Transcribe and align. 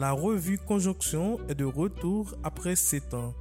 la 0.00 0.12
revue 0.12 0.56
Conjonction 0.56 1.38
est 1.50 1.54
de 1.54 1.66
retour 1.66 2.34
après 2.42 2.74
7 2.74 3.12
ans. 3.12 3.34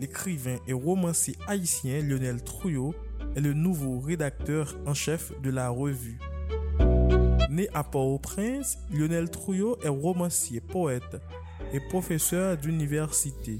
L'écrivain 0.00 0.58
et 0.68 0.72
romancier 0.72 1.36
haïtien 1.48 2.02
Lionel 2.02 2.40
Trouillot 2.44 2.94
est 3.34 3.40
le 3.40 3.52
nouveau 3.52 3.98
rédacteur 3.98 4.76
en 4.86 4.94
chef 4.94 5.32
de 5.42 5.50
la 5.50 5.70
revue. 5.70 6.20
Né 7.50 7.68
à 7.74 7.82
Port-au-Prince, 7.82 8.78
Lionel 8.92 9.28
Trouillot 9.28 9.76
est 9.82 9.88
romancier, 9.88 10.60
poète 10.60 11.20
et 11.72 11.80
professeur 11.80 12.56
d'université. 12.58 13.58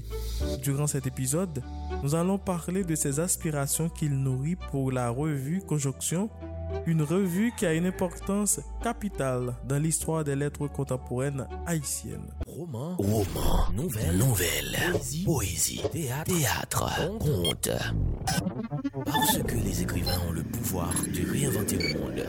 Durant 0.63 0.87
cet 0.87 1.07
épisode, 1.07 1.61
nous 2.03 2.15
allons 2.15 2.37
parler 2.37 2.85
de 2.85 2.95
ses 2.95 3.19
aspirations 3.19 3.89
qu'il 3.89 4.15
nourrit 4.17 4.55
pour 4.71 4.93
la 4.93 5.09
revue 5.09 5.59
Conjonction 5.59 6.29
une 6.85 7.01
revue 7.01 7.51
qui 7.57 7.65
a 7.65 7.73
une 7.73 7.85
importance 7.85 8.59
capitale 8.83 9.55
dans 9.67 9.81
l'histoire 9.81 10.23
des 10.23 10.35
lettres 10.35 10.67
contemporaines 10.67 11.47
haïtiennes. 11.65 12.31
Roman, 12.47 12.95
roman, 12.97 13.71
nouvelle, 13.75 14.17
nouvelle, 14.17 14.77
poésie, 14.91 15.23
poésie 15.25 15.81
théâtre, 15.91 16.31
théâtre, 16.31 17.17
conte. 17.19 17.69
Parce 19.05 19.37
que 19.39 19.55
les 19.55 19.81
écrivains 19.81 20.19
ont 20.27 20.31
le 20.31 20.43
pouvoir 20.43 20.93
de 20.93 21.31
réinventer 21.31 21.77
le 21.77 21.99
monde. 21.99 22.25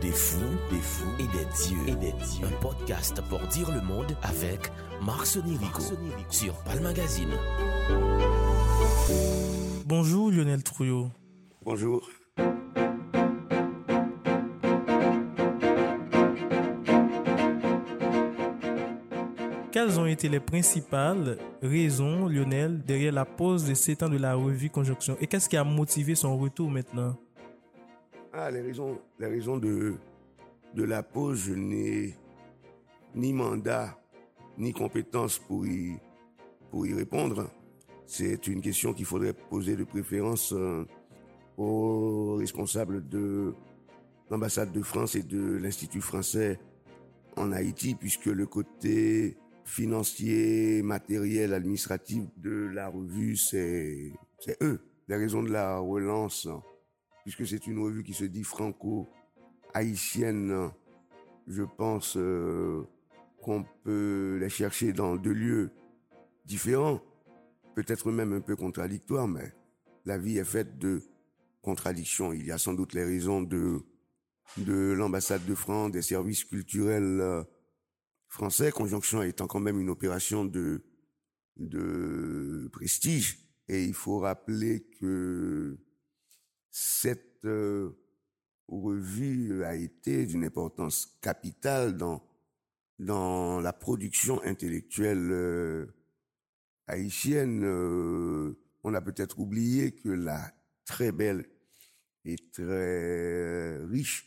Des 0.00 0.12
fous, 0.12 0.38
des 0.70 0.80
fous 0.80 1.12
et 1.18 1.22
des 1.22 1.44
dieux. 1.64 1.88
Et 1.88 1.96
des 1.96 2.12
dieux. 2.12 2.46
Un 2.46 2.60
podcast 2.60 3.22
pour 3.28 3.40
dire 3.48 3.70
le 3.70 3.80
monde 3.80 4.16
avec 4.22 4.70
Marc 5.02 5.26
Sonirico 5.26 5.82
sur 6.30 6.54
Magazine. 6.82 7.32
Bonjour 9.86 10.30
Lionel 10.30 10.62
Trouillot. 10.62 11.10
Bonjour. 11.64 12.08
Quelles 19.84 19.98
ont 19.98 20.06
été 20.06 20.28
les 20.28 20.38
principales 20.38 21.38
raisons, 21.60 22.28
Lionel, 22.28 22.84
derrière 22.84 23.12
la 23.12 23.24
pause 23.24 23.64
de 23.64 23.74
7 23.74 24.04
ans 24.04 24.08
de 24.08 24.16
la 24.16 24.36
revue 24.36 24.70
Conjonction? 24.70 25.16
Et 25.20 25.26
qu'est-ce 25.26 25.48
qui 25.48 25.56
a 25.56 25.64
motivé 25.64 26.14
son 26.14 26.38
retour 26.38 26.70
maintenant? 26.70 27.18
Ah, 28.32 28.48
les 28.52 28.60
raisons, 28.60 29.00
les 29.18 29.26
raisons 29.26 29.56
de, 29.56 29.94
de 30.72 30.84
la 30.84 31.02
pause, 31.02 31.46
je 31.48 31.54
n'ai 31.54 32.14
ni 33.16 33.32
mandat, 33.32 33.98
ni 34.56 34.72
compétence 34.72 35.40
pour 35.40 35.66
y, 35.66 35.98
pour 36.70 36.86
y 36.86 36.94
répondre. 36.94 37.50
C'est 38.06 38.46
une 38.46 38.60
question 38.60 38.92
qu'il 38.92 39.04
faudrait 39.04 39.32
poser 39.32 39.74
de 39.74 39.82
préférence 39.82 40.52
euh, 40.52 40.86
aux 41.56 42.36
responsables 42.36 43.08
de 43.08 43.52
l'ambassade 44.30 44.70
de 44.70 44.82
France 44.82 45.16
et 45.16 45.24
de 45.24 45.56
l'Institut 45.56 46.00
français 46.00 46.60
en 47.36 47.50
Haïti, 47.50 47.96
puisque 47.96 48.26
le 48.26 48.46
côté 48.46 49.36
financier, 49.64 50.82
matériel, 50.82 51.54
administratif 51.54 52.24
de 52.36 52.68
la 52.72 52.88
revue, 52.88 53.36
c'est 53.36 54.12
eux. 54.60 54.80
Les 55.08 55.16
raisons 55.16 55.42
de 55.42 55.50
la 55.50 55.78
relance, 55.78 56.46
puisque 57.22 57.46
c'est 57.46 57.66
une 57.66 57.78
revue 57.78 58.02
qui 58.02 58.12
se 58.14 58.24
dit 58.24 58.44
franco-haïtienne, 58.44 60.70
je 61.46 61.62
pense 61.62 62.16
euh, 62.16 62.82
qu'on 63.42 63.64
peut 63.84 64.38
les 64.40 64.48
chercher 64.48 64.92
dans 64.92 65.16
deux 65.16 65.32
lieux 65.32 65.70
différents, 66.44 67.00
peut-être 67.74 68.12
même 68.12 68.32
un 68.32 68.40
peu 68.40 68.56
contradictoires, 68.56 69.28
mais 69.28 69.52
la 70.04 70.18
vie 70.18 70.38
est 70.38 70.44
faite 70.44 70.78
de 70.78 71.02
contradictions. 71.62 72.32
Il 72.32 72.46
y 72.46 72.52
a 72.52 72.58
sans 72.58 72.74
doute 72.74 72.94
les 72.94 73.04
raisons 73.04 73.42
de 73.42 73.84
de 74.58 74.92
l'ambassade 74.92 75.44
de 75.46 75.54
France, 75.54 75.92
des 75.92 76.02
services 76.02 76.44
culturels 76.44 77.20
euh, 77.20 77.42
français, 78.32 78.72
Conjonction 78.72 79.22
étant 79.22 79.46
quand 79.46 79.60
même 79.60 79.78
une 79.78 79.90
opération 79.90 80.46
de, 80.46 80.82
de 81.58 82.68
prestige. 82.72 83.38
Et 83.68 83.84
il 83.84 83.92
faut 83.92 84.18
rappeler 84.18 84.86
que 84.98 85.78
cette 86.70 87.44
euh, 87.44 87.90
revue 88.68 89.62
a 89.64 89.74
été 89.76 90.24
d'une 90.24 90.44
importance 90.44 91.18
capitale 91.20 91.98
dans, 91.98 92.26
dans 92.98 93.60
la 93.60 93.74
production 93.74 94.42
intellectuelle 94.44 95.28
euh, 95.30 95.86
haïtienne. 96.86 97.62
Euh, 97.64 98.58
on 98.82 98.94
a 98.94 99.02
peut-être 99.02 99.40
oublié 99.40 99.92
que 99.92 100.08
la 100.08 100.52
très 100.86 101.12
belle 101.12 101.44
et 102.24 102.36
très 102.50 103.76
riche 103.84 104.26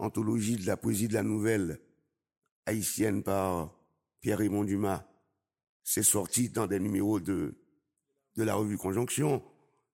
anthologie 0.00 0.56
de 0.56 0.66
la 0.66 0.76
poésie 0.76 1.06
de 1.06 1.14
la 1.14 1.22
nouvelle 1.22 1.80
haïtienne 2.66 3.22
par 3.22 3.78
Pierre-Raymond 4.20 4.64
Dumas. 4.64 5.06
C'est 5.82 6.02
sorti 6.02 6.48
dans 6.48 6.66
des 6.66 6.80
numéros 6.80 7.20
de, 7.20 7.54
de 8.36 8.42
la 8.42 8.54
revue 8.54 8.78
Conjonction. 8.78 9.42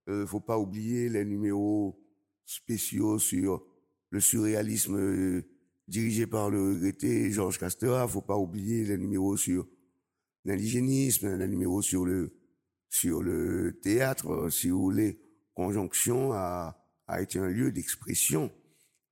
Euh, 0.09 0.27
faut 0.27 0.41
pas 0.41 0.59
oublier 0.59 1.09
les 1.09 1.25
numéros 1.25 2.01
spéciaux 2.45 3.19
sur 3.19 3.65
le 4.11 4.21
surréalisme 4.21 4.97
euh, 4.97 5.43
dirigé 5.89 6.27
par 6.27 6.51
le 6.51 6.75
regretté 6.75 7.31
Georges 7.31 7.59
Castera. 7.59 8.07
Faut 8.07 8.23
pas 8.23 8.37
oublier 8.37 8.85
les 8.85 8.99
numéros 8.99 9.37
sur 9.37 9.67
l'indigénisme, 10.45 11.37
les 11.37 11.49
numéros 11.49 11.83
sur 11.83 12.05
le, 12.05 12.33
sur 12.89 13.23
le 13.23 13.79
théâtre, 13.83 14.49
si 14.51 14.71
vous 14.71 14.81
voulez. 14.81 15.21
Conjonction 15.55 16.33
a, 16.33 16.81
a 17.07 17.21
été 17.21 17.39
un 17.39 17.49
lieu 17.49 17.73
d'expression 17.73 18.51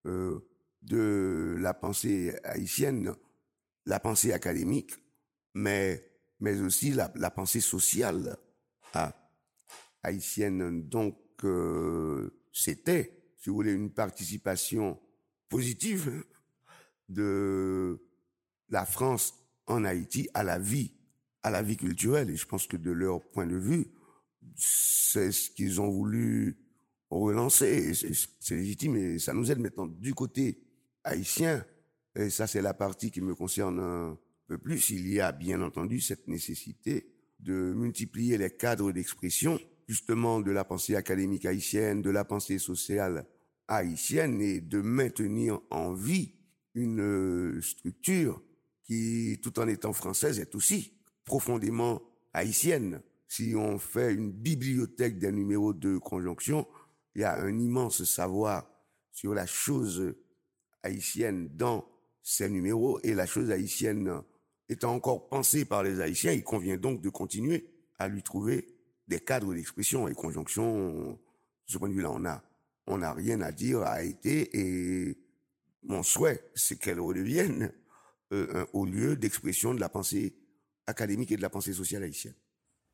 euh, 0.06 0.38
de 0.82 1.56
la 1.58 1.74
pensée 1.74 2.34
haïtienne 2.44 3.14
la 3.88 3.98
pensée 3.98 4.32
académique, 4.32 4.92
mais, 5.54 6.12
mais 6.40 6.60
aussi 6.60 6.92
la, 6.92 7.30
pensée 7.30 7.60
sociale 7.60 8.36
à, 8.92 9.14
haïtienne. 10.02 10.86
Donc, 10.86 11.16
euh, 11.44 12.38
c'était, 12.52 13.18
si 13.38 13.48
vous 13.48 13.56
voulez, 13.56 13.72
une 13.72 13.90
participation 13.90 15.00
positive 15.48 16.22
de 17.08 17.98
la 18.68 18.84
France 18.84 19.34
en 19.66 19.84
Haïti 19.84 20.28
à 20.34 20.42
la 20.42 20.58
vie, 20.58 20.92
à 21.42 21.48
la 21.48 21.62
vie 21.62 21.78
culturelle. 21.78 22.28
Et 22.28 22.36
je 22.36 22.46
pense 22.46 22.66
que 22.66 22.76
de 22.76 22.90
leur 22.90 23.22
point 23.30 23.46
de 23.46 23.56
vue, 23.56 23.86
c'est 24.54 25.32
ce 25.32 25.50
qu'ils 25.50 25.80
ont 25.80 25.88
voulu 25.90 26.58
relancer. 27.08 27.94
C'est 27.94 28.54
légitime 28.54 28.96
et 28.96 29.18
ça 29.18 29.32
nous 29.32 29.50
aide 29.50 29.60
maintenant 29.60 29.86
du 29.86 30.12
côté 30.12 30.60
haïtien 31.04 31.64
et 32.18 32.30
ça 32.30 32.46
c'est 32.46 32.62
la 32.62 32.74
partie 32.74 33.10
qui 33.10 33.20
me 33.20 33.34
concerne 33.34 33.80
un 33.80 34.18
peu 34.46 34.58
plus, 34.58 34.90
il 34.90 35.08
y 35.08 35.20
a 35.20 35.32
bien 35.32 35.62
entendu 35.62 36.00
cette 36.00 36.26
nécessité 36.26 37.12
de 37.38 37.72
multiplier 37.74 38.38
les 38.38 38.50
cadres 38.50 38.92
d'expression, 38.92 39.58
justement 39.86 40.40
de 40.40 40.50
la 40.50 40.64
pensée 40.64 40.96
académique 40.96 41.44
haïtienne, 41.44 42.02
de 42.02 42.10
la 42.10 42.24
pensée 42.24 42.58
sociale 42.58 43.26
haïtienne, 43.68 44.40
et 44.40 44.60
de 44.60 44.80
maintenir 44.80 45.60
en 45.70 45.92
vie 45.92 46.34
une 46.74 47.00
euh, 47.00 47.60
structure 47.60 48.42
qui, 48.84 49.38
tout 49.42 49.58
en 49.58 49.68
étant 49.68 49.92
française, 49.92 50.40
est 50.40 50.54
aussi 50.54 50.94
profondément 51.24 52.02
haïtienne. 52.32 53.02
Si 53.28 53.54
on 53.54 53.78
fait 53.78 54.14
une 54.14 54.32
bibliothèque 54.32 55.18
des 55.18 55.30
numéros 55.30 55.74
de 55.74 55.98
conjonction, 55.98 56.66
il 57.14 57.20
y 57.20 57.24
a 57.24 57.38
un 57.38 57.58
immense 57.58 58.04
savoir 58.04 58.66
sur 59.12 59.34
la 59.34 59.46
chose 59.46 60.14
haïtienne 60.82 61.50
dans 61.54 61.86
ces 62.28 62.50
numéros 62.50 63.00
et 63.04 63.14
la 63.14 63.24
chose 63.24 63.50
haïtienne 63.50 64.20
étant 64.68 64.94
encore 64.94 65.30
pensée 65.30 65.64
par 65.64 65.82
les 65.82 65.98
Haïtiens, 66.02 66.32
il 66.32 66.44
convient 66.44 66.76
donc 66.76 67.00
de 67.00 67.08
continuer 67.08 67.70
à 67.98 68.06
lui 68.06 68.22
trouver 68.22 68.68
des 69.06 69.18
cadres 69.18 69.54
d'expression 69.54 70.08
et 70.08 70.14
conjonction. 70.14 71.12
De 71.12 71.16
ce 71.64 71.78
point 71.78 71.88
de 71.88 71.94
vue-là, 71.94 72.10
on 72.10 72.26
a, 72.26 72.44
on 72.86 72.98
n'a 72.98 73.14
rien 73.14 73.40
à 73.40 73.50
dire 73.50 73.80
à 73.80 74.02
été 74.02 74.50
et 74.52 75.16
mon 75.84 76.02
souhait, 76.02 76.42
c'est 76.54 76.78
qu'elle 76.78 77.00
redevienne 77.00 77.72
euh, 78.34 78.62
un 78.62 78.66
haut 78.74 78.84
lieu 78.84 79.16
d'expression 79.16 79.72
de 79.72 79.80
la 79.80 79.88
pensée 79.88 80.36
académique 80.86 81.32
et 81.32 81.36
de 81.38 81.42
la 81.42 81.48
pensée 81.48 81.72
sociale 81.72 82.02
haïtienne. 82.02 82.34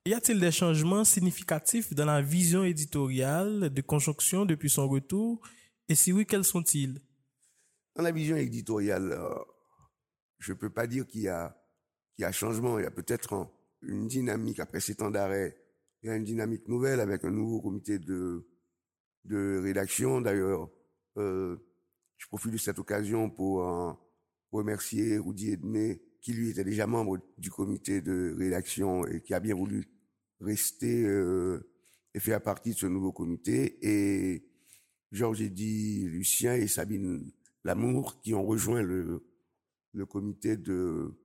Y 0.06 0.14
a-t-il 0.14 0.38
des 0.38 0.52
changements 0.52 1.02
significatifs 1.02 1.92
dans 1.92 2.06
la 2.06 2.22
vision 2.22 2.62
éditoriale 2.62 3.68
de 3.70 3.82
conjonction 3.82 4.44
depuis 4.44 4.70
son 4.70 4.86
retour? 4.86 5.40
Et 5.88 5.96
si 5.96 6.12
oui, 6.12 6.24
quels 6.24 6.44
sont-ils? 6.44 7.00
Dans 7.94 8.02
la 8.02 8.12
vision 8.12 8.36
éditoriale, 8.36 9.12
euh, 9.12 9.34
je 10.38 10.52
ne 10.52 10.58
peux 10.58 10.70
pas 10.70 10.86
dire 10.86 11.06
qu'il 11.06 11.22
y 11.22 11.28
a, 11.28 11.56
y 12.18 12.24
a 12.24 12.32
changement. 12.32 12.78
Il 12.78 12.82
y 12.82 12.86
a 12.86 12.90
peut-être 12.90 13.50
une 13.82 14.08
dynamique 14.08 14.60
après 14.60 14.80
ces 14.80 14.96
temps 14.96 15.10
d'arrêt. 15.10 15.56
Il 16.02 16.08
y 16.08 16.10
a 16.10 16.16
une 16.16 16.24
dynamique 16.24 16.68
nouvelle 16.68 17.00
avec 17.00 17.24
un 17.24 17.30
nouveau 17.30 17.60
comité 17.60 17.98
de, 17.98 18.46
de 19.24 19.60
rédaction. 19.62 20.20
D'ailleurs, 20.20 20.70
euh, 21.16 21.56
je 22.18 22.26
profite 22.26 22.52
de 22.52 22.58
cette 22.58 22.78
occasion 22.78 23.30
pour 23.30 23.62
euh, 23.62 23.92
remercier 24.52 25.18
Rudy 25.18 25.52
Edmé, 25.52 26.02
qui 26.20 26.32
lui 26.32 26.50
était 26.50 26.64
déjà 26.64 26.86
membre 26.86 27.18
du 27.38 27.50
comité 27.50 28.00
de 28.00 28.34
rédaction 28.36 29.06
et 29.06 29.20
qui 29.20 29.34
a 29.34 29.40
bien 29.40 29.54
voulu 29.54 29.86
rester 30.40 31.04
euh, 31.04 31.70
et 32.14 32.20
faire 32.20 32.42
partie 32.42 32.70
de 32.70 32.78
ce 32.78 32.86
nouveau 32.86 33.12
comité. 33.12 33.78
Et 33.82 34.46
Georges 35.12 35.42
Eddy, 35.42 36.04
Lucien 36.06 36.54
et 36.54 36.66
Sabine 36.66 37.30
l'amour 37.64 38.20
qui 38.20 38.34
ont 38.34 38.44
rejoint 38.44 38.82
le, 38.82 39.26
le 39.92 40.06
comité 40.06 40.56
de, 40.56 41.18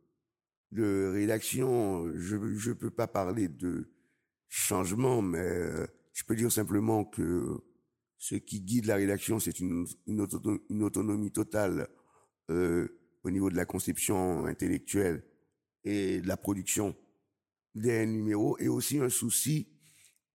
de 0.71 1.11
rédaction, 1.13 2.11
je 2.15 2.35
ne 2.35 2.73
peux 2.73 2.91
pas 2.91 3.07
parler 3.07 3.47
de 3.47 3.91
changement, 4.47 5.21
mais 5.21 5.39
euh, 5.39 5.85
je 6.13 6.23
peux 6.23 6.35
dire 6.35 6.51
simplement 6.51 7.05
que 7.05 7.61
ce 8.17 8.35
qui 8.35 8.61
guide 8.61 8.85
la 8.85 8.95
rédaction, 8.95 9.39
c'est 9.39 9.59
une, 9.59 9.85
une, 10.07 10.83
autonomie 10.83 11.31
totale 11.31 11.87
euh, 12.49 12.87
au 13.23 13.31
niveau 13.31 13.49
de 13.49 13.55
la 13.55 13.65
conception 13.65 14.45
intellectuelle 14.45 15.23
et 15.83 16.19
de 16.19 16.27
la 16.27 16.37
production 16.37 16.95
des 17.75 18.05
numéros, 18.05 18.57
et 18.59 18.67
aussi 18.67 18.99
un 18.99 19.09
souci 19.09 19.69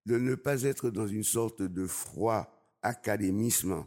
de 0.07 0.19
ne 0.19 0.35
pas 0.35 0.63
être 0.63 0.91
dans 0.91 1.07
une 1.07 1.25
sorte 1.25 1.63
de 1.63 1.87
froid 1.87 2.51
académisme 2.83 3.85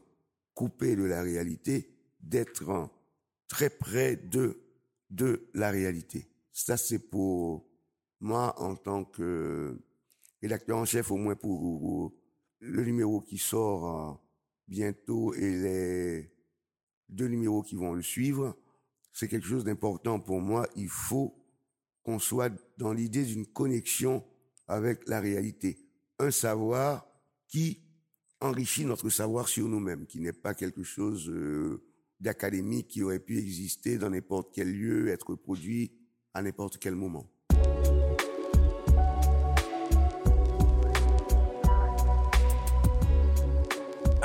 coupé 0.54 0.96
de 0.96 1.04
la 1.04 1.22
réalité, 1.22 1.97
d'être 2.28 2.90
très 3.48 3.70
près 3.70 4.16
de, 4.16 4.60
de 5.10 5.50
la 5.54 5.72
réalité. 5.72 6.28
Ça, 6.52 6.78
c'est 6.78 7.00
pour 7.00 7.66
moi 8.20 8.60
en 8.60 8.76
tant 8.76 9.06
que 9.06 9.80
rédacteur 10.42 10.78
en 10.78 10.86
chef, 10.86 11.12
au 11.12 11.18
moins 11.18 11.36
pour 11.36 12.14
le 12.60 12.84
numéro 12.84 13.22
qui 13.22 13.38
sort 13.38 13.86
euh, 13.86 14.14
bientôt 14.68 15.34
et 15.34 15.52
les 15.52 16.32
deux 17.10 17.28
numéros 17.28 17.62
qui 17.62 17.76
vont 17.76 17.94
le 17.94 18.02
suivre. 18.02 18.58
C'est 19.14 19.28
quelque 19.28 19.48
chose 19.48 19.64
d'important 19.64 20.20
pour 20.20 20.42
moi. 20.42 20.68
Il 20.76 20.90
faut 20.90 21.36
qu'on 22.04 22.20
soit 22.20 22.52
dans 22.78 22.94
l'idée 22.94 23.24
d'une 23.24 23.46
connexion 23.46 24.24
avec 24.68 25.08
la 25.08 25.20
réalité. 25.20 25.78
Un 26.20 26.32
savoir 26.32 27.08
qui 27.48 27.82
enrichit 28.42 28.86
notre 28.86 29.10
savoir 29.10 29.48
sur 29.48 29.68
nous-mêmes, 29.68 30.06
qui 30.06 30.20
n'est 30.20 30.34
pas 30.34 30.54
quelque 30.54 30.84
chose 30.84 31.30
euh, 31.30 31.87
d'académique 32.20 32.88
qui 32.88 33.04
aurait 33.04 33.20
pu 33.20 33.38
exister 33.38 33.98
dans 33.98 34.10
n'importe 34.10 34.50
quel 34.54 34.72
lieu, 34.72 35.10
être 35.10 35.36
produit 35.36 35.92
à 36.34 36.42
n'importe 36.42 36.78
quel 36.78 36.96
moment. 36.96 37.30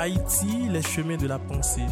Haïti, 0.03 0.67
les 0.69 0.81
chemins 0.81 1.17
de 1.17 1.27
la 1.27 1.39
pensée, 1.39 1.85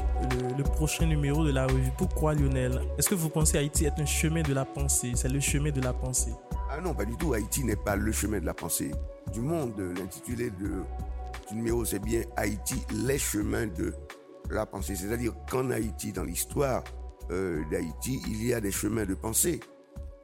le, 0.58 0.64
prochain 0.64 1.06
numéro 1.06 1.46
de 1.46 1.52
la 1.52 1.66
revue. 1.68 1.92
Pourquoi 1.98 2.34
Lionel? 2.34 2.82
Est-ce 2.98 3.08
que 3.08 3.16
vous 3.16 3.30
pensez 3.30 3.58
Haïti 3.58 3.86
est 3.86 4.00
un 4.00 4.06
chemin 4.06 4.42
de 4.42 4.54
la 4.54 4.66
pensée? 4.66 5.14
C'est 5.16 5.30
le 5.30 5.40
chemin 5.40 5.72
de 5.72 5.80
la 5.80 5.94
pensée 5.94 6.34
Ah 6.70 6.82
non, 6.82 6.94
pas 6.94 7.06
du 7.06 7.16
tout. 7.16 7.34
Haïti 7.34 7.64
n'est 7.64 7.76
pas 7.78 7.96
le 7.96 8.12
chemin 8.12 8.40
de 8.40 8.46
la 8.46 8.54
pensée 8.54 8.92
du 9.32 9.40
monde. 9.40 9.80
L'intitulé 9.98 10.50
de, 10.50 10.84
du 11.50 11.56
numéro, 11.56 11.86
c'est 11.86 12.00
bien 12.00 12.24
Haïti, 12.36 12.76
les 13.06 13.18
chemins 13.18 13.68
de 13.68 13.94
la 14.52 14.66
pensée. 14.66 14.96
C'est-à-dire 14.96 15.34
qu'en 15.50 15.70
Haïti, 15.70 16.12
dans 16.12 16.24
l'histoire 16.24 16.84
euh, 17.32 17.64
d'Haïti, 17.70 18.22
il 18.28 18.46
y 18.46 18.54
a 18.54 18.62
des 18.62 18.72
chemins 18.72 19.06
de 19.06 19.16
pensée 19.16 19.60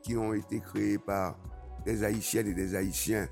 qui 0.03 0.15
ont 0.15 0.33
été 0.33 0.59
créés 0.59 0.97
par 0.97 1.37
des 1.85 2.03
Haïtiennes 2.03 2.47
et 2.47 2.53
des 2.53 2.75
Haïtiens 2.75 3.27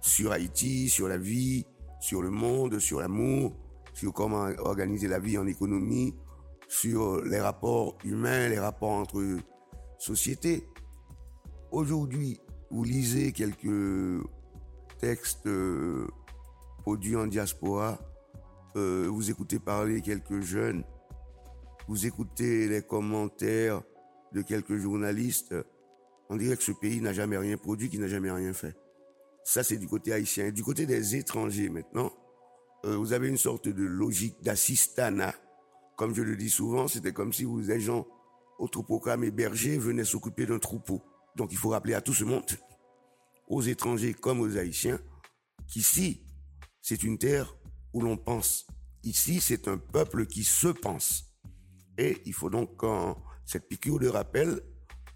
sur 0.00 0.32
Haïti, 0.32 0.88
sur 0.88 1.08
la 1.08 1.18
vie, 1.18 1.66
sur 2.00 2.22
le 2.22 2.30
monde, 2.30 2.78
sur 2.78 3.00
l'amour, 3.00 3.56
sur 3.92 4.12
comment 4.12 4.48
organiser 4.58 5.08
la 5.08 5.18
vie 5.18 5.38
en 5.38 5.46
économie, 5.46 6.14
sur 6.68 7.22
les 7.22 7.40
rapports 7.40 7.96
humains, 8.04 8.48
les 8.48 8.58
rapports 8.58 8.92
entre 8.92 9.22
sociétés. 9.98 10.68
Aujourd'hui, 11.70 12.40
vous 12.70 12.84
lisez 12.84 13.32
quelques 13.32 14.22
textes 14.98 15.46
euh, 15.46 16.06
produits 16.82 17.16
en 17.16 17.26
diaspora, 17.26 17.98
euh, 18.76 19.08
vous 19.10 19.30
écoutez 19.30 19.58
parler 19.58 20.02
quelques 20.02 20.40
jeunes, 20.40 20.84
vous 21.86 22.06
écoutez 22.06 22.68
les 22.68 22.82
commentaires 22.82 23.82
de 24.32 24.42
quelques 24.42 24.76
journalistes, 24.76 25.54
on 26.28 26.36
dirait 26.36 26.56
que 26.56 26.62
ce 26.62 26.72
pays 26.72 27.00
n'a 27.00 27.12
jamais 27.12 27.38
rien 27.38 27.56
produit, 27.56 27.88
qu'il 27.88 28.00
n'a 28.00 28.08
jamais 28.08 28.30
rien 28.30 28.52
fait. 28.52 28.76
Ça, 29.44 29.62
c'est 29.62 29.78
du 29.78 29.88
côté 29.88 30.12
haïtien. 30.12 30.50
Du 30.50 30.62
côté 30.62 30.84
des 30.84 31.16
étrangers 31.16 31.70
maintenant, 31.70 32.12
euh, 32.84 32.96
vous 32.96 33.14
avez 33.14 33.28
une 33.28 33.38
sorte 33.38 33.68
de 33.68 33.82
logique 33.82 34.36
d'assistanat. 34.42 35.34
Comme 35.96 36.14
je 36.14 36.22
le 36.22 36.36
dis 36.36 36.50
souvent, 36.50 36.86
c'était 36.86 37.12
comme 37.12 37.32
si 37.32 37.44
vous, 37.44 37.62
des 37.62 37.80
gens 37.80 38.06
au 38.58 38.68
troupeau 38.68 39.02
et 39.22 39.30
bergers 39.30 39.78
venaient 39.78 40.04
s'occuper 40.04 40.46
d'un 40.46 40.58
troupeau. 40.58 41.02
Donc 41.36 41.52
il 41.52 41.58
faut 41.58 41.70
rappeler 41.70 41.94
à 41.94 42.00
tout 42.00 42.12
ce 42.12 42.24
monde, 42.24 42.44
aux 43.46 43.62
étrangers 43.62 44.14
comme 44.14 44.40
aux 44.40 44.56
haïtiens, 44.56 45.00
qu'ici, 45.66 46.22
c'est 46.82 47.02
une 47.02 47.18
terre 47.18 47.56
où 47.92 48.00
l'on 48.00 48.16
pense. 48.16 48.66
Ici, 49.02 49.40
c'est 49.40 49.68
un 49.68 49.78
peuple 49.78 50.26
qui 50.26 50.44
se 50.44 50.68
pense. 50.68 51.24
Et 51.96 52.20
il 52.26 52.32
faut 52.32 52.50
donc 52.50 52.82
cette 53.44 53.68
piqûre 53.68 53.98
de 53.98 54.08
rappel 54.08 54.60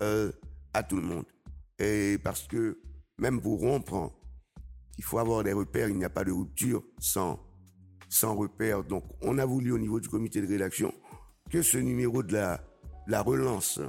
euh, 0.02 0.32
à 0.72 0.82
tout 0.82 0.96
le 0.96 1.02
monde. 1.02 1.26
Et 1.78 2.18
parce 2.22 2.46
que 2.46 2.80
même 3.18 3.40
pour 3.40 3.60
rompre, 3.60 4.12
il 4.98 5.04
faut 5.04 5.18
avoir 5.18 5.42
des 5.44 5.52
repères, 5.52 5.88
il 5.88 5.96
n'y 5.96 6.04
a 6.04 6.10
pas 6.10 6.24
de 6.24 6.32
rupture 6.32 6.82
sans 6.98 7.40
sans 8.08 8.36
repère. 8.36 8.84
Donc, 8.84 9.04
on 9.22 9.38
a 9.38 9.46
voulu 9.46 9.72
au 9.72 9.78
niveau 9.78 9.98
du 9.98 10.08
comité 10.08 10.42
de 10.42 10.46
rédaction 10.46 10.92
que 11.50 11.62
ce 11.62 11.78
numéro 11.78 12.22
de 12.22 12.34
la, 12.34 12.62
la 13.06 13.22
relance, 13.22 13.80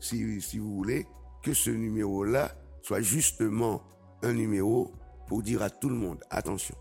si, 0.00 0.40
si 0.42 0.58
vous 0.58 0.74
voulez, 0.74 1.06
que 1.42 1.54
ce 1.54 1.70
numéro-là 1.70 2.54
soit 2.82 3.00
justement 3.00 3.82
un 4.22 4.34
numéro 4.34 4.92
pour 5.28 5.42
dire 5.42 5.62
à 5.62 5.70
tout 5.70 5.88
le 5.88 5.94
monde, 5.94 6.22
attention, 6.28 6.76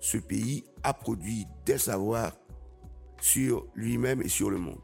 ce 0.00 0.18
pays 0.18 0.64
a 0.82 0.94
produit 0.94 1.46
des 1.64 1.78
savoirs 1.78 2.36
sur 3.20 3.66
lui-même 3.74 4.22
et 4.22 4.28
sur 4.28 4.50
le 4.50 4.58
monde. 4.58 4.80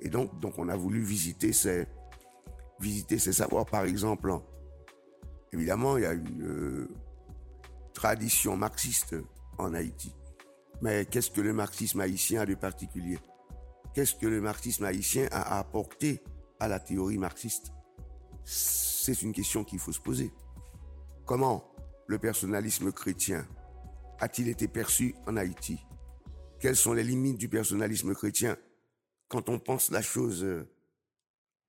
Et, 0.00 0.08
donc, 0.08 0.58
on 0.58 0.68
a 0.68 0.76
voulu 0.76 1.00
visiter 1.00 1.52
ces, 1.52 1.86
visiter 2.80 3.18
ces 3.18 3.32
savoirs. 3.32 3.66
Par 3.66 3.84
exemple, 3.84 4.32
évidemment, 5.52 5.96
il 5.96 6.02
y 6.02 6.06
a 6.06 6.12
une, 6.12 6.42
euh, 6.42 6.88
tradition 7.94 8.56
marxiste 8.56 9.16
en 9.58 9.74
Haïti. 9.74 10.14
Mais 10.82 11.04
qu'est-ce 11.06 11.32
que 11.32 11.40
le 11.40 11.52
marxisme 11.52 12.00
haïtien 12.00 12.42
a 12.42 12.46
de 12.46 12.54
particulier? 12.54 13.18
Qu'est-ce 13.92 14.14
que 14.14 14.26
le 14.26 14.40
marxisme 14.40 14.84
haïtien 14.84 15.26
a 15.32 15.58
apporté 15.58 16.22
à 16.60 16.68
la 16.68 16.78
théorie 16.78 17.18
marxiste? 17.18 17.72
C'est 18.44 19.22
une 19.22 19.32
question 19.32 19.64
qu'il 19.64 19.80
faut 19.80 19.90
se 19.90 20.00
poser. 20.00 20.32
Comment 21.26 21.64
le 22.08 22.18
personnalisme 22.18 22.90
chrétien 22.90 23.46
a-t-il 24.18 24.48
été 24.48 24.66
perçu 24.66 25.14
en 25.26 25.36
Haïti? 25.36 25.78
Quelles 26.58 26.74
sont 26.74 26.94
les 26.94 27.04
limites 27.04 27.38
du 27.38 27.48
personnalisme 27.48 28.14
chrétien? 28.14 28.56
Quand 29.28 29.48
on 29.48 29.60
pense 29.60 29.90
la 29.90 30.02
chose 30.02 30.42
euh, 30.42 30.68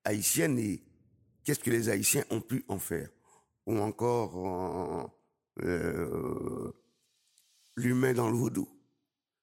haïtienne 0.05 0.58
et 0.58 0.84
qu'est-ce 1.43 1.60
que 1.60 1.69
les 1.69 1.89
Haïtiens 1.89 2.24
ont 2.31 2.41
pu 2.41 2.65
en 2.69 2.79
faire? 2.79 3.10
Ou 3.67 3.77
encore 3.77 5.13
euh, 5.62 6.72
l'humain 7.75 8.13
dans 8.13 8.29
le 8.29 8.38
vaudou. 8.38 8.67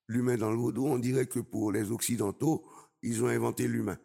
L'humain 0.09 0.37
dans 0.37 0.51
le 0.51 0.57
vaudou, 0.57 0.87
on 0.87 0.99
dirait 0.99 1.27
que 1.27 1.41
pour 1.41 1.71
les 1.71 1.93
Occidentaux, 1.93 2.65
ils 3.03 3.23
ont 3.23 3.29
inventé 3.29 3.69
l'humain. 3.69 3.99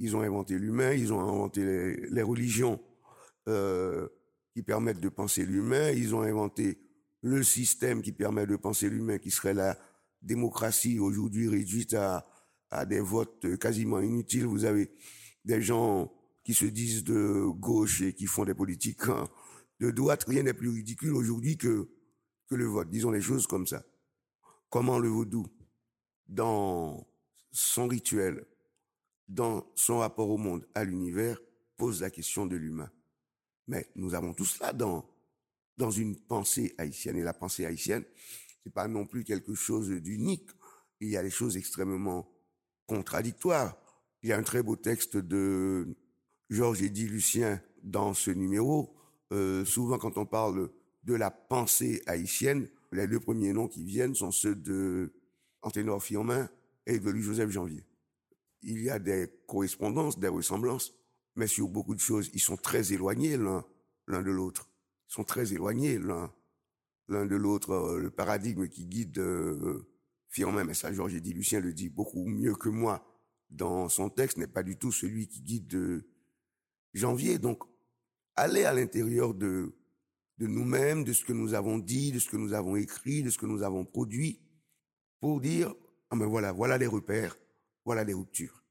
Ils 0.00 0.16
ont 0.16 0.22
inventé 0.22 0.58
l'humain, 0.58 0.92
ils 0.92 1.12
ont 1.12 1.20
inventé 1.20 2.06
les, 2.10 2.22
religions 2.22 2.80
euh, 3.48 4.08
qui 4.58 4.64
permettent 4.64 4.98
de 4.98 5.08
penser 5.08 5.46
l'humain, 5.46 5.92
ils 5.92 6.16
ont 6.16 6.22
inventé 6.22 6.80
le 7.22 7.44
système 7.44 8.02
qui 8.02 8.10
permet 8.10 8.44
de 8.44 8.56
penser 8.56 8.90
l'humain, 8.90 9.18
qui 9.18 9.30
serait 9.30 9.54
la 9.54 9.78
démocratie 10.20 10.98
aujourd'hui 10.98 11.46
réduite 11.46 11.94
à, 11.94 12.26
des 12.86 12.98
votes 12.98 13.56
quasiment 13.58 14.00
inutiles. 14.00 14.46
Vous 14.46 14.64
avez 14.64 14.90
des 15.44 15.62
gens 15.62 16.12
qui 16.42 16.54
se 16.54 16.64
disent 16.64 17.04
de 17.04 17.44
gauche 17.50 18.02
et 18.02 18.14
qui 18.14 18.26
font 18.26 18.44
des 18.44 18.54
politiques 18.54 19.08
hein, 19.08 19.28
de 19.78 19.92
droite, 19.92 20.24
rien 20.26 20.42
n'est 20.42 20.54
plus 20.54 20.70
ridicule 20.70 21.14
aujourd'hui 21.14 21.56
que, 21.56 21.88
que 22.48 22.56
le 22.56 22.66
vote. 22.66 22.90
Disons 22.90 23.12
les 23.12 23.20
choses 23.20 23.46
comme 23.46 23.68
ça. 23.68 23.84
Comment 24.70 24.98
le 24.98 25.08
vaudou, 25.08 25.46
dans 26.26 27.06
son 27.52 27.86
rituel, 27.86 28.44
dans 29.28 29.70
son 29.76 29.98
rapport 29.98 30.28
au 30.28 30.36
monde, 30.36 30.66
à 30.74 30.82
l'univers, 30.82 31.38
pose 31.76 32.00
la 32.00 32.10
question 32.10 32.44
de 32.44 32.56
l'humain? 32.56 32.90
Mais 33.68 33.88
nous 33.94 34.14
avons 34.14 34.34
tout 34.34 34.44
cela 34.44 34.72
dans, 34.72 35.08
dans 35.76 35.90
une 35.90 36.16
pensée 36.16 36.74
haïtienne. 36.78 37.16
Et 37.16 37.22
la 37.22 37.34
pensée 37.34 37.64
haïtienne, 37.64 38.04
c'est 38.64 38.72
pas 38.72 38.88
non 38.88 39.06
plus 39.06 39.24
quelque 39.24 39.54
chose 39.54 39.88
d'unique. 39.88 40.48
Il 41.00 41.08
y 41.08 41.16
a 41.16 41.22
des 41.22 41.30
choses 41.30 41.56
extrêmement 41.56 42.28
contradictoires. 42.86 43.76
Il 44.22 44.30
y 44.30 44.32
a 44.32 44.38
un 44.38 44.42
très 44.42 44.62
beau 44.62 44.74
texte 44.74 45.16
de 45.16 45.96
Georges 46.50 46.82
Eddy 46.82 47.06
Lucien 47.06 47.62
dans 47.82 48.14
ce 48.14 48.32
numéro 48.32 48.98
euh, 49.32 49.64
souvent 49.64 49.98
quand 49.98 50.16
on 50.16 50.26
parle 50.26 50.70
de 51.04 51.14
la 51.14 51.30
pensée 51.30 52.02
haïtienne, 52.06 52.68
les 52.92 53.06
deux 53.06 53.20
premiers 53.20 53.52
noms 53.52 53.68
qui 53.68 53.84
viennent 53.84 54.14
sont 54.14 54.30
ceux 54.30 54.54
de 54.54 55.12
Anténor 55.62 56.02
Firmin 56.02 56.48
et 56.86 56.98
de 56.98 57.10
Louis-Joseph 57.10 57.50
Janvier. 57.50 57.84
Il 58.62 58.82
y 58.82 58.90
a 58.90 58.98
des 58.98 59.30
correspondances, 59.46 60.18
des 60.18 60.28
ressemblances, 60.28 60.94
mais 61.38 61.46
sur 61.46 61.68
beaucoup 61.68 61.94
de 61.94 62.00
choses, 62.00 62.30
ils 62.34 62.40
sont 62.40 62.56
très 62.56 62.92
éloignés 62.92 63.36
l'un, 63.36 63.64
l'un 64.08 64.22
de 64.22 64.30
l'autre. 64.30 64.68
Ils 65.08 65.12
sont 65.12 65.22
très 65.24 65.52
éloignés 65.52 65.96
l'un, 65.96 66.34
l'un 67.06 67.26
de 67.26 67.36
l'autre. 67.36 67.70
Euh, 67.70 67.98
le 68.00 68.10
paradigme 68.10 68.68
qui 68.68 68.86
guide 68.86 69.18
euh, 69.18 69.88
Firmin, 70.26 70.64
mais 70.64 70.74
ça, 70.74 70.92
Georges 70.92 71.14
dit 71.14 71.32
Lucien 71.32 71.60
le 71.60 71.72
dit 71.72 71.90
beaucoup 71.90 72.26
mieux 72.26 72.56
que 72.56 72.68
moi, 72.68 73.06
dans 73.50 73.88
son 73.88 74.10
texte 74.10 74.36
n'est 74.36 74.48
pas 74.48 74.64
du 74.64 74.76
tout 74.76 74.90
celui 74.90 75.28
qui 75.28 75.40
guide 75.40 75.68
de 75.68 76.08
janvier. 76.92 77.38
Donc, 77.38 77.62
aller 78.34 78.64
à 78.64 78.74
l'intérieur 78.74 79.32
de, 79.32 79.72
de 80.38 80.46
nous-mêmes, 80.48 81.04
de 81.04 81.12
ce 81.12 81.24
que 81.24 81.32
nous 81.32 81.54
avons 81.54 81.78
dit, 81.78 82.10
de 82.10 82.18
ce 82.18 82.28
que 82.28 82.36
nous 82.36 82.52
avons 82.52 82.74
écrit, 82.74 83.22
de 83.22 83.30
ce 83.30 83.38
que 83.38 83.46
nous 83.46 83.62
avons 83.62 83.84
produit, 83.84 84.40
pour 85.20 85.40
dire, 85.40 85.72
ah 86.10 86.16
ben 86.16 86.26
voilà, 86.26 86.50
voilà 86.50 86.78
les 86.78 86.88
repères, 86.88 87.38
voilà 87.84 88.02
les 88.02 88.14
ruptures. 88.14 88.64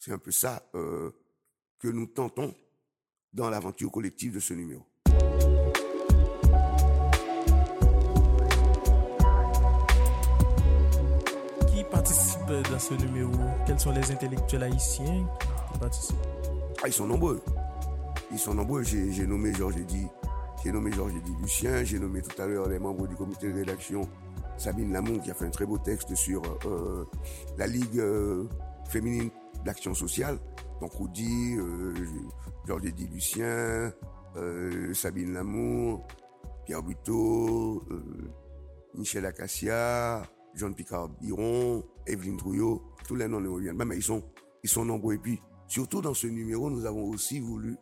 C'est 0.00 0.10
un 0.10 0.18
peu 0.18 0.32
ça 0.32 0.68
euh, 0.74 1.12
que 1.78 1.88
nous 1.88 2.06
tentons 2.06 2.54
dans 3.32 3.50
l'aventure 3.50 3.90
collective 3.90 4.34
de 4.34 4.40
ce 4.40 4.54
numéro. 4.54 4.84
Qui 11.66 11.84
participe 11.84 12.46
dans 12.70 12.78
ce 12.78 12.94
numéro? 12.94 13.32
Quels 13.66 13.78
sont 13.78 13.92
les 13.92 14.10
intellectuels 14.10 14.62
haïtiens 14.64 15.26
qui 15.72 15.78
participent? 15.78 16.16
Ah, 16.82 16.88
Ils 16.88 16.92
sont 16.92 17.06
nombreux. 17.06 17.40
Ils 18.30 18.38
sont 18.38 18.54
nombreux. 18.54 18.82
J'ai 18.82 19.26
nommé 19.26 19.52
Georges 19.54 19.76
Eddy, 19.76 20.06
j'ai 20.62 20.72
nommé 20.72 20.92
Georges 20.92 21.14
Eddy 21.16 21.32
Lucien, 21.40 21.84
j'ai 21.84 21.98
nommé 21.98 22.22
tout 22.22 22.40
à 22.40 22.46
l'heure 22.46 22.68
les 22.68 22.78
membres 22.78 23.06
du 23.06 23.14
comité 23.16 23.48
de 23.50 23.54
rédaction 23.58 24.08
Sabine 24.56 24.92
Lamont 24.92 25.18
qui 25.18 25.30
a 25.30 25.34
fait 25.34 25.46
un 25.46 25.50
très 25.50 25.66
beau 25.66 25.78
texte 25.78 26.14
sur 26.14 26.42
euh, 26.66 27.04
la 27.56 27.66
Ligue 27.66 27.98
euh, 27.98 28.44
féminine 28.88 29.30
d'action 29.64 29.94
sociale. 29.94 30.38
Donc 30.80 30.92
Rudy, 30.94 31.56
euh, 31.56 31.92
Georges 32.66 32.92
Lucien, 33.10 33.92
euh, 34.36 34.94
Sabine 34.94 35.32
Lamour, 35.32 36.06
Pierre 36.64 36.82
Buteau, 36.82 37.82
euh, 37.90 38.30
Michel 38.94 39.26
Acacia, 39.26 40.22
John 40.54 40.74
Picard 40.74 41.08
Biron, 41.08 41.84
Evelyne 42.06 42.36
Trouillot, 42.36 42.82
tous 43.06 43.16
les 43.16 43.26
noms 43.26 43.40
ne 43.40 43.48
reviennent 43.48 43.76
pas, 43.76 43.84
mais 43.84 43.96
ils 43.96 44.02
sont, 44.02 44.22
ils 44.62 44.70
sont 44.70 44.84
nombreux. 44.84 45.14
Et 45.14 45.18
puis, 45.18 45.40
surtout 45.66 46.00
dans 46.00 46.14
ce 46.14 46.26
numéro, 46.26 46.70
nous 46.70 46.84
avons 46.84 47.08
aussi 47.08 47.40
voulu 47.40 47.76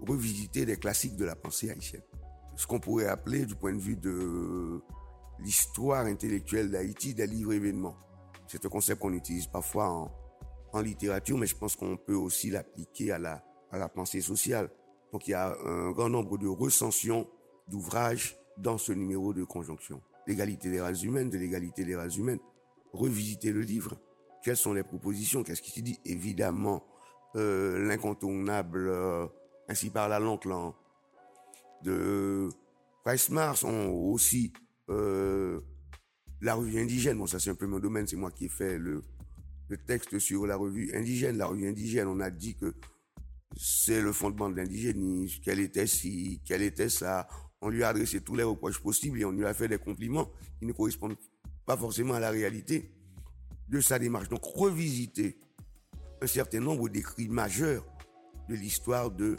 revisiter 0.00 0.66
des 0.66 0.76
classiques 0.76 1.16
de 1.16 1.24
la 1.24 1.36
pensée 1.36 1.70
haïtienne. 1.70 2.02
Ce 2.56 2.66
qu'on 2.66 2.80
pourrait 2.80 3.06
appeler, 3.06 3.46
du 3.46 3.54
point 3.54 3.72
de 3.72 3.80
vue 3.80 3.96
de 3.96 4.80
l'histoire 5.40 6.06
intellectuelle 6.06 6.70
d'Haïti, 6.70 7.14
des 7.14 7.26
livres 7.26 7.52
événements. 7.52 7.96
C'est 8.46 8.64
un 8.64 8.68
concept 8.68 9.00
qu'on 9.00 9.12
utilise 9.12 9.46
parfois 9.46 9.88
en, 9.88 10.23
en 10.74 10.80
littérature, 10.80 11.38
mais 11.38 11.46
je 11.46 11.56
pense 11.56 11.76
qu'on 11.76 11.96
peut 11.96 12.14
aussi 12.14 12.50
l'appliquer 12.50 13.12
à 13.12 13.18
la, 13.18 13.44
à 13.70 13.78
la 13.78 13.88
pensée 13.88 14.20
sociale. 14.20 14.70
Donc 15.12 15.28
il 15.28 15.32
y 15.32 15.34
a 15.34 15.56
un 15.64 15.92
grand 15.92 16.08
nombre 16.08 16.38
de 16.38 16.48
recensions 16.48 17.28
d'ouvrages 17.68 18.36
dans 18.58 18.78
ce 18.78 18.92
numéro 18.92 19.32
de 19.32 19.44
conjonction. 19.44 20.02
L'égalité 20.26 20.70
des 20.70 20.80
races 20.80 21.02
humaines, 21.02 21.30
de 21.30 21.38
l'égalité 21.38 21.84
des 21.84 21.96
races 21.96 22.16
humaines. 22.16 22.40
Revisiter 22.92 23.52
le 23.52 23.60
livre. 23.60 23.96
Quelles 24.42 24.56
sont 24.56 24.72
les 24.72 24.82
propositions? 24.82 25.42
Qu'est-ce 25.42 25.62
qui 25.62 25.70
se 25.70 25.80
dit? 25.80 25.98
Évidemment, 26.04 26.84
euh, 27.36 27.86
l'incontournable, 27.86 28.88
euh, 28.88 29.26
ainsi 29.68 29.90
par 29.90 30.08
la 30.08 30.18
l'oncle 30.18 30.52
de 31.82 32.48
Price 33.04 33.30
Mars 33.30 33.64
aussi 33.64 34.52
euh, 34.88 35.60
la 36.40 36.54
revue 36.54 36.80
indigène. 36.80 37.18
Bon, 37.18 37.26
ça 37.26 37.38
c'est 37.38 37.50
un 37.50 37.54
peu 37.54 37.66
mon 37.66 37.80
domaine, 37.80 38.06
c'est 38.06 38.16
moi 38.16 38.30
qui 38.30 38.46
ai 38.46 38.48
fait 38.48 38.78
le, 38.78 39.02
le 39.68 39.76
texte 39.76 40.18
sur 40.18 40.46
la 40.46 40.56
revue 40.56 40.94
indigène. 40.94 41.38
La 41.38 41.46
revue 41.46 41.68
indigène, 41.68 42.08
on 42.08 42.20
a 42.20 42.30
dit 42.30 42.54
que 42.54 42.74
c'est 43.56 44.00
le 44.00 44.12
fondement 44.12 44.50
de 44.50 44.56
l'indigénisme. 44.56 45.40
Quel 45.42 45.60
était 45.60 45.86
si, 45.86 46.40
quel 46.44 46.62
était 46.62 46.88
ça 46.88 47.28
On 47.60 47.68
lui 47.68 47.82
a 47.82 47.88
adressé 47.88 48.20
tous 48.20 48.34
les 48.34 48.42
reproches 48.42 48.80
possibles 48.80 49.20
et 49.20 49.24
on 49.24 49.32
lui 49.32 49.44
a 49.44 49.54
fait 49.54 49.68
des 49.68 49.78
compliments 49.78 50.30
qui 50.58 50.66
ne 50.66 50.72
correspondent 50.72 51.16
pas 51.66 51.76
forcément 51.76 52.14
à 52.14 52.20
la 52.20 52.30
réalité 52.30 52.92
de 53.68 53.80
sa 53.80 53.98
démarche. 53.98 54.28
Donc 54.28 54.44
revisiter 54.44 55.38
un 56.20 56.26
certain 56.26 56.60
nombre 56.60 56.88
d'écrits 56.88 57.28
majeurs 57.28 57.86
de 58.48 58.54
l'histoire 58.54 59.10
de 59.10 59.36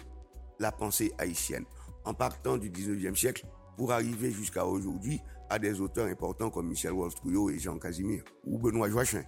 la 0.60 0.72
pensée 0.72 1.12
haïtienne, 1.18 1.66
en 2.06 2.14
partant 2.14 2.58
du 2.58 2.70
19e 2.70 3.16
siècle 3.16 3.46
pour 3.78 3.92
arriver 3.92 4.32
jusqu'à 4.32 4.66
aujourd'hui 4.66 5.20
à 5.50 5.60
des 5.60 5.80
auteurs 5.82 6.08
importants 6.08 6.50
comme 6.50 6.68
Michel 6.68 6.94
Walsh 6.94 7.14
et 7.54 7.60
Jean 7.60 7.78
Casimir 7.78 8.24
ou 8.46 8.58
Benoît 8.58 8.90
Joachim 8.90 9.24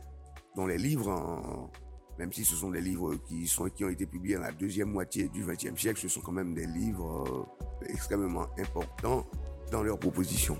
dont 0.57 0.65
les 0.65 0.79
livres, 0.79 1.69
même 2.17 2.33
si 2.33 2.43
ce 2.43 2.55
sont 2.55 2.71
des 2.71 2.81
livres 2.81 3.15
qui, 3.27 3.47
sont, 3.47 3.69
qui 3.69 3.85
ont 3.85 3.89
été 3.89 4.07
publiés 4.07 4.35
dans 4.35 4.41
la 4.41 4.51
deuxième 4.51 4.89
moitié 4.89 5.29
du 5.29 5.45
XXe 5.45 5.79
siècle, 5.79 5.99
ce 5.99 6.07
sont 6.07 6.19
quand 6.19 6.31
même 6.31 6.55
des 6.55 6.65
livres 6.65 7.47
euh, 7.83 7.85
extrêmement 7.93 8.47
importants 8.57 9.27
dans 9.71 9.83
leurs 9.83 9.99
propositions. 9.99 10.57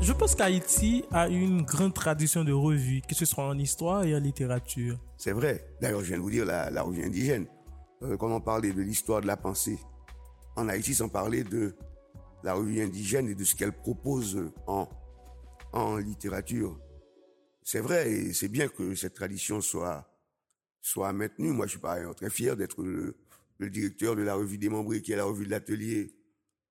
Je 0.00 0.12
pense 0.12 0.34
qu'Haïti 0.34 1.04
a 1.12 1.28
une 1.28 1.62
grande 1.62 1.94
tradition 1.94 2.42
de 2.42 2.52
revues, 2.52 3.02
que 3.08 3.14
ce 3.14 3.24
soit 3.24 3.46
en 3.46 3.56
histoire 3.56 4.02
et 4.02 4.16
en 4.16 4.20
littérature. 4.20 4.98
C'est 5.16 5.32
vrai. 5.32 5.64
D'ailleurs, 5.80 6.00
je 6.00 6.06
viens 6.06 6.16
de 6.16 6.22
vous 6.22 6.30
dire 6.30 6.44
la, 6.44 6.82
revue 6.82 7.04
indigène. 7.04 7.46
Euh, 8.02 8.16
quand 8.16 8.32
on 8.32 8.40
parlait 8.40 8.72
de 8.72 8.82
l'histoire 8.82 9.20
de 9.20 9.28
la 9.28 9.36
pensée 9.36 9.78
en 10.56 10.68
Haïti, 10.68 10.92
sans 10.92 11.08
parler 11.08 11.44
de 11.44 11.76
la 12.42 12.54
revue 12.54 12.82
indigène 12.82 13.28
et 13.28 13.36
de 13.36 13.44
ce 13.44 13.54
qu'elle 13.54 13.72
propose 13.72 14.50
en 14.66 14.88
en 15.72 15.96
littérature. 15.96 16.78
C'est 17.62 17.80
vrai 17.80 18.10
et 18.10 18.32
c'est 18.32 18.48
bien 18.48 18.68
que 18.68 18.94
cette 18.94 19.14
tradition 19.14 19.60
soit, 19.60 20.08
soit 20.80 21.12
maintenue. 21.12 21.50
Moi, 21.50 21.66
je 21.66 21.72
suis 21.72 21.80
pas 21.80 22.14
très 22.14 22.30
fier 22.30 22.56
d'être 22.56 22.82
le, 22.82 23.16
directeur 23.58 24.14
de 24.14 24.22
la 24.22 24.34
revue 24.34 24.58
des 24.58 24.68
membres 24.68 24.94
qui 24.96 25.12
est 25.12 25.16
la 25.16 25.24
revue 25.24 25.46
de 25.46 25.50
l'atelier. 25.50 26.14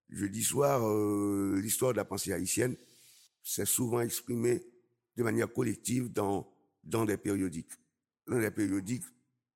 Jeudi 0.10 0.44
soir, 0.44 0.88
euh, 0.88 1.60
l'histoire 1.62 1.92
de 1.92 1.98
la 1.98 2.06
pensée 2.06 2.32
haïtienne 2.32 2.76
s'est 3.44 3.66
souvent 3.66 4.02
exprimée 4.02 4.64
de 5.18 5.24
manière 5.24 5.52
collective 5.52 6.12
dans, 6.12 6.48
dans 6.84 7.06
des 7.06 7.18
périodiques. 7.18 7.74
Dans 8.28 8.40
des 8.40 8.52
périodiques 8.52 9.04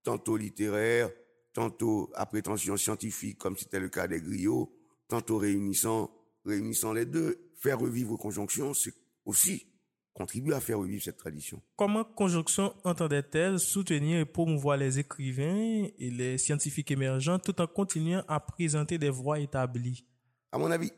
tantôt 0.03 0.37
littéraires, 0.37 1.11
tantôt 1.53 2.11
à 2.15 2.25
prétention 2.25 2.77
scientifique, 2.77 3.37
comme 3.37 3.57
c'était 3.57 3.79
le 3.79 3.89
cas 3.89 4.07
des 4.07 4.21
griots, 4.21 4.71
tantôt 5.07 5.37
réunissant, 5.37 6.11
réunissant 6.45 6.93
les 6.93 7.05
deux. 7.05 7.51
Faire 7.55 7.79
revivre 7.79 8.17
conjonction, 8.17 8.73
c'est 8.73 8.93
aussi 9.29 9.65
contribuer 10.13 10.53
à 10.53 10.59
faire 10.59 10.79
revivre 10.79 11.01
cette 11.01 11.17
tradition. 11.17 11.61
Comment 11.77 12.03
Conjonction 12.03 12.73
entendait-elle 12.83 13.57
soutenir 13.59 14.19
et 14.19 14.25
promouvoir 14.25 14.75
les 14.75 14.99
écrivains 14.99 15.87
et 15.97 16.09
les 16.09 16.37
scientifiques 16.37 16.91
émergents 16.91 17.39
tout 17.39 17.61
en 17.61 17.67
continuant 17.67 18.23
à 18.27 18.39
présenter 18.39 18.97
des 18.97 19.09
voies 19.09 19.39
établies? 19.39 20.05
À 20.51 20.57
mon 20.57 20.69
avis, 20.71 20.91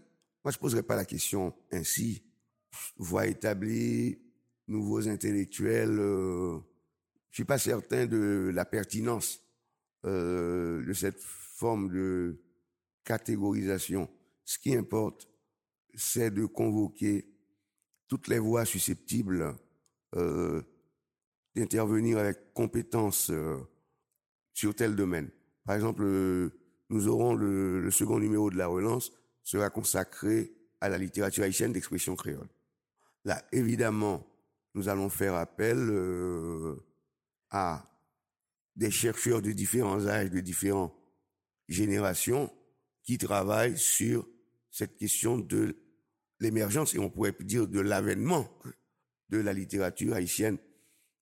moi 0.43 0.51
je 0.51 0.57
ne 0.57 0.61
poserais 0.61 0.83
pas 0.83 0.95
la 0.95 1.05
question 1.05 1.53
ainsi. 1.71 2.23
Voies 2.97 3.27
établies, 3.27 4.17
nouveaux 4.67 5.07
intellectuels, 5.07 6.00
euh, 6.00 6.57
je 7.29 7.35
suis 7.35 7.45
pas 7.45 7.57
certain 7.57 8.05
de 8.05 8.50
la 8.53 8.65
pertinence 8.65 9.39
euh, 10.05 10.83
de 10.85 10.93
cette 10.93 11.19
forme 11.19 11.89
de 11.91 12.41
catégorisation. 13.03 14.09
Ce 14.45 14.57
qui 14.57 14.75
importe, 14.75 15.27
c'est 15.93 16.31
de 16.31 16.45
convoquer 16.45 17.27
toutes 18.12 18.27
les 18.27 18.39
voix 18.39 18.65
susceptibles 18.65 19.56
euh, 20.18 20.62
d'intervenir 21.56 22.18
avec 22.18 22.53
compétence 22.53 23.30
euh, 23.30 23.58
sur 24.53 24.75
tel 24.75 24.98
domaine. 24.98 25.30
Par 25.63 25.77
exemple, 25.77 26.03
euh, 26.03 26.50
nous 26.89 27.08
aurons 27.08 27.34
le, 27.34 27.80
le, 27.80 27.89
second 27.89 28.20
numéro 28.20 28.51
de 28.51 28.58
la 28.58 28.68
relance 28.68 29.13
sera 29.46 29.70
consacré 29.70 30.51
à 30.82 30.89
la 30.89 30.98
littérature 30.98 31.46
haïtienne 31.46 31.72
d'expression 31.72 32.18
créole. 32.18 32.50
Là, 33.24 33.41
évidemment, 33.53 34.27
nous 34.74 34.89
allons 34.89 35.08
faire 35.10 35.36
appel 35.36 35.80
à 37.50 37.89
des 38.75 38.91
chercheurs 38.91 39.41
de 39.41 39.53
différents 39.53 40.06
âges, 40.08 40.32
de 40.32 40.41
différentes 40.41 40.94
générations 41.70 42.51
qui 43.03 43.18
travaillent 43.18 43.80
sur 43.80 44.27
cette 44.70 44.98
question 44.98 45.38
de 45.38 45.77
l'émergence, 46.41 46.93
et 46.95 47.00
on 47.00 47.10
pourrait 47.10 47.36
dire 47.39 47.67
de 47.67 47.79
l'avènement 47.79 48.50
de 49.29 49.38
la 49.38 49.53
littérature 49.53 50.13
haïtienne 50.15 50.57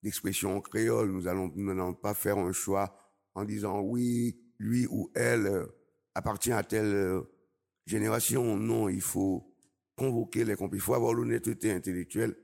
d'expression 0.01 0.59
créole. 0.61 1.11
Nous 1.11 1.27
allons, 1.27 1.51
n'allons 1.55 1.93
pas 1.93 2.15
faire 2.15 2.37
un 2.39 2.53
choix 2.53 2.97
en 3.35 3.45
disant 3.45 3.81
oui, 3.81 4.41
lui 4.57 4.87
ou 4.89 5.11
elle 5.13 5.45
euh, 5.45 5.65
appartient 6.15 6.53
à 6.53 6.63
telle 6.63 6.95
euh, 6.95 7.21
génération. 7.85 8.57
Non, 8.57 8.89
il 8.89 9.01
faut 9.01 9.53
convoquer 9.95 10.45
les 10.45 10.55
compétences. 10.55 10.83
Il 10.83 10.85
faut 10.85 10.93
avoir 10.95 11.13
l'honnêteté 11.13 11.71
intellectuelle. 11.71 12.35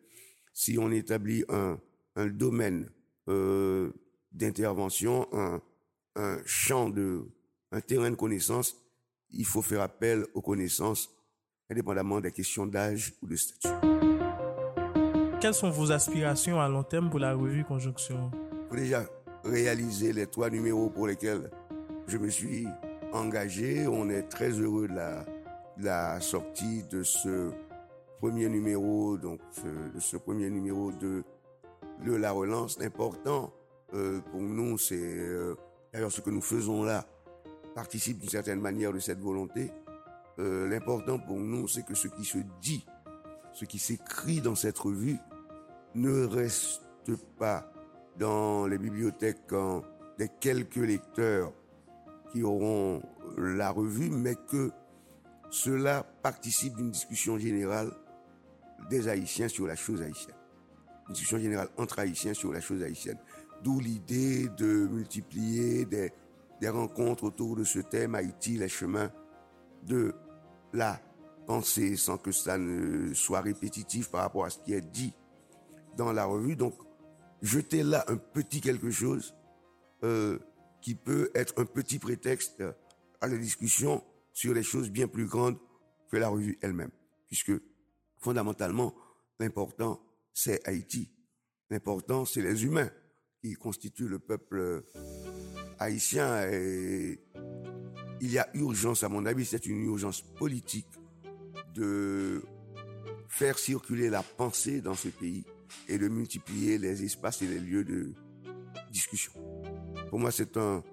Si 0.53 0.77
on 0.77 0.91
établit 0.91 1.45
un, 1.49 1.79
un 2.15 2.27
domaine 2.27 2.89
euh, 3.29 3.91
d'intervention, 4.31 5.27
un, 5.33 5.61
un 6.15 6.41
champ 6.45 6.89
de, 6.89 7.25
un 7.71 7.81
terrain 7.81 8.11
de 8.11 8.15
connaissance, 8.15 8.75
il 9.29 9.45
faut 9.45 9.61
faire 9.61 9.81
appel 9.81 10.25
aux 10.33 10.41
connaissances 10.41 11.09
indépendamment 11.69 12.19
des 12.21 12.31
questions 12.31 12.65
d'âge 12.65 13.13
ou 13.21 13.27
de 13.27 13.35
statut. 13.35 13.73
Quelles 15.41 15.53
sont 15.53 15.69
vos 15.69 15.91
aspirations 15.91 16.59
à 16.59 16.67
long 16.67 16.83
terme 16.83 17.09
pour 17.09 17.19
la 17.19 17.33
revue 17.33 17.63
Conjonction? 17.63 18.31
Pour 18.67 18.77
déjà 18.77 19.05
réaliser 19.43 20.13
les 20.13 20.27
trois 20.27 20.49
numéros 20.49 20.89
pour 20.89 21.07
lesquels 21.07 21.51
je 22.07 22.17
me 22.17 22.29
suis 22.29 22.67
engagé. 23.13 23.87
On 23.87 24.09
est 24.09 24.23
très 24.23 24.49
heureux 24.51 24.87
de 24.87 24.95
la, 24.95 25.25
de 25.77 25.85
la 25.85 26.19
sortie 26.19 26.83
de 26.83 27.03
ce 27.03 27.51
premier 28.19 28.49
numéro, 28.49 29.17
donc 29.17 29.39
ce, 29.51 29.99
ce 29.99 30.17
premier 30.17 30.49
numéro 30.49 30.91
de, 30.91 31.23
de 32.03 32.13
la 32.15 32.31
relance. 32.31 32.79
L'important 32.79 33.53
euh, 33.93 34.19
pour 34.31 34.41
nous, 34.41 34.77
c'est 34.77 34.95
euh, 34.99 35.55
d'ailleurs 35.93 36.11
ce 36.11 36.21
que 36.21 36.29
nous 36.29 36.41
faisons 36.41 36.83
là 36.83 37.05
participe 37.75 38.19
d'une 38.19 38.29
certaine 38.29 38.61
manière 38.61 38.93
de 38.93 38.99
cette 38.99 39.19
volonté. 39.19 39.69
Euh, 40.39 40.67
L'important 40.67 41.19
pour 41.19 41.37
nous, 41.37 41.67
c'est 41.67 41.83
que 41.83 41.95
ce 41.95 42.07
qui 42.07 42.25
se 42.25 42.39
dit, 42.61 42.85
ce 43.53 43.65
qui 43.65 43.79
s'écrit 43.79 44.41
dans 44.41 44.55
cette 44.55 44.77
revue, 44.77 45.17
ne 45.95 46.25
reste 46.25 46.81
pas 47.37 47.71
dans 48.17 48.67
les 48.67 48.77
bibliothèques 48.77 49.53
des 50.17 50.29
quelques 50.39 50.75
lecteurs 50.75 51.53
qui 52.31 52.43
auront 52.43 53.01
la 53.37 53.71
revue, 53.71 54.09
mais 54.09 54.35
que 54.35 54.71
cela 55.49 56.03
participe 56.21 56.75
d'une 56.75 56.91
discussion 56.91 57.37
générale 57.37 57.91
des 58.89 59.07
Haïtiens 59.07 59.47
sur 59.47 59.67
la 59.67 59.75
chose 59.75 60.01
haïtienne. 60.01 60.35
Une 61.07 61.13
discussion 61.13 61.37
générale 61.37 61.69
entre 61.77 61.99
Haïtiens 61.99 62.33
sur 62.33 62.51
la 62.51 62.61
chose 62.61 62.81
haïtienne. 62.83 63.19
D'où 63.63 63.79
l'idée 63.79 64.49
de 64.57 64.87
multiplier 64.87 65.85
des 65.85 66.69
rencontres 66.69 67.25
autour 67.25 67.55
de 67.55 67.63
ce 67.63 67.79
thème 67.79 68.15
Haïti, 68.15 68.57
les 68.57 68.69
chemins 68.69 69.11
de 69.83 70.14
la 70.75 71.01
pensée, 71.47 71.95
sans 71.95 72.17
que 72.17 72.31
ça 72.31 72.57
ne 72.57 73.13
soit 73.13 73.41
répétitif 73.41 74.09
par 74.09 74.21
rapport 74.21 74.45
à 74.45 74.49
ce 74.49 74.59
qui 74.59 74.73
est 74.73 74.81
dit 74.81 75.13
dans 75.97 76.11
la 76.11 76.25
revue. 76.25 76.55
Donc, 76.55 76.75
jeter 77.41 77.83
là 77.83 78.03
un 78.07 78.17
petit 78.17 78.61
quelque 78.61 78.91
chose 78.91 79.35
euh, 80.03 80.39
qui 80.81 80.95
peut 80.95 81.31
être 81.33 81.59
un 81.59 81.65
petit 81.65 81.99
prétexte 81.99 82.63
à 83.21 83.27
la 83.27 83.37
discussion 83.37 84.03
sur 84.33 84.53
les 84.53 84.63
choses 84.63 84.89
bien 84.89 85.07
plus 85.07 85.25
grandes 85.25 85.57
que 86.11 86.17
la 86.17 86.27
revue 86.27 86.57
elle-même. 86.61 86.91
Puisque 87.27 87.53
fondamentalement, 88.17 88.93
l'important, 89.39 90.01
c'est 90.33 90.67
Haïti. 90.67 91.09
L'important, 91.69 92.25
c'est 92.25 92.41
les 92.41 92.65
humains 92.65 92.89
qui 93.41 93.53
constituent 93.53 94.07
le 94.07 94.19
peuple 94.19 94.83
haïtien. 95.79 96.47
Et 96.51 97.24
il 98.21 98.31
y 98.31 98.39
a 98.39 98.47
urgence, 98.53 99.03
à 99.03 99.09
mon 99.09 99.25
avis, 99.25 99.45
c'est 99.45 99.65
une 99.65 99.83
urgence 99.83 100.21
politique 100.21 100.87
de 101.73 102.43
faire 103.27 103.57
circuler 103.57 104.09
la 104.09 104.23
pensée 104.23 104.81
dans 104.81 104.95
ce 104.95 105.09
pays 105.09 105.45
et 105.89 105.97
de 105.97 106.07
multiplier 106.07 106.77
les 106.77 107.03
espaces 107.03 107.41
et 107.41 107.47
les 107.47 107.59
lieux 107.59 107.83
de 107.83 108.13
discussion. 108.91 109.33
Pour 110.09 110.19
moi, 110.19 110.31
c'est 110.31 110.57
un, 110.57 110.83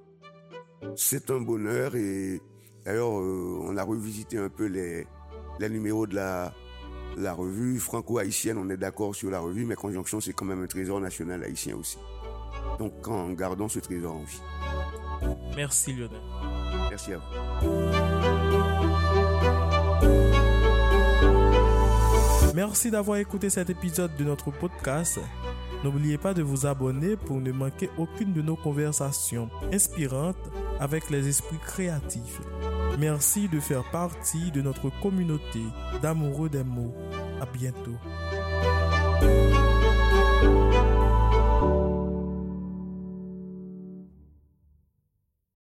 c'est 0.96 1.30
un 1.30 1.40
bonheur 1.40 1.94
et 1.94 2.40
d'ailleurs, 2.84 3.20
euh, 3.20 3.58
on 3.62 3.76
a 3.76 3.82
revisité 3.84 4.38
un 4.38 4.48
peu 4.48 4.66
les, 4.66 5.06
les 5.60 5.68
numéros 5.68 6.06
de 6.06 6.16
la, 6.16 6.52
la 7.16 7.32
revue 7.32 7.78
franco-haïtienne. 7.78 8.58
On 8.58 8.68
est 8.70 8.76
d'accord 8.76 9.14
sur 9.14 9.30
la 9.30 9.38
revue, 9.38 9.64
mais 9.64 9.76
Conjonction, 9.76 10.20
c'est 10.20 10.32
quand 10.32 10.44
même 10.44 10.62
un 10.62 10.66
trésor 10.66 11.00
national 11.00 11.44
haïtien 11.44 11.76
aussi. 11.76 11.98
Donc, 12.78 13.06
en 13.08 13.30
gardons 13.30 13.68
ce 13.68 13.78
trésor 13.78 14.16
en 14.16 14.24
vie. 14.24 14.42
Merci 15.56 15.92
Lionel. 15.92 16.20
Merci 16.90 17.12
à 17.12 17.18
vous. 17.18 17.24
Merci 22.54 22.90
d'avoir 22.90 23.16
écouté 23.18 23.48
cet 23.48 23.70
épisode 23.70 24.14
de 24.16 24.24
notre 24.24 24.50
podcast. 24.50 25.18
N'oubliez 25.84 26.18
pas 26.18 26.34
de 26.34 26.42
vous 26.42 26.66
abonner 26.66 27.16
pour 27.16 27.40
ne 27.40 27.50
manquer 27.50 27.90
aucune 27.98 28.32
de 28.32 28.42
nos 28.42 28.56
conversations 28.56 29.50
inspirantes 29.72 30.36
avec 30.78 31.10
les 31.10 31.28
esprits 31.28 31.58
créatifs. 31.58 32.40
Merci 32.98 33.48
de 33.48 33.58
faire 33.58 33.84
partie 33.90 34.50
de 34.52 34.60
notre 34.60 34.90
communauté 35.00 35.62
d'amoureux 36.02 36.50
des 36.50 36.62
mots. 36.62 36.94
À 37.40 37.46
bientôt. 37.46 37.96